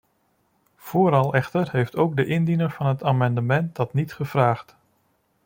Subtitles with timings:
[0.75, 4.75] Vooral echter heeft ook de indiener van het amendement dat niet gevraagd.